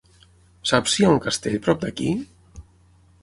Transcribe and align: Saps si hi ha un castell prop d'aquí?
Saps 0.69 0.95
si 0.95 1.03
hi 1.03 1.05
ha 1.05 1.11
un 1.17 1.21
castell 1.27 1.59
prop 1.67 1.83
d'aquí? 1.85 2.09